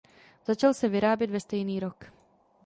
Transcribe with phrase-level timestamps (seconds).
[0.47, 2.05] Začal se vyrábět ve stejný rok.